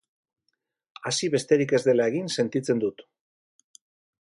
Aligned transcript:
Hasi 1.09 1.29
besterik 1.35 1.75
ez 1.79 1.81
dela 1.89 2.09
egin 2.13 2.33
sentitzen 2.39 2.85
dut! 2.85 3.07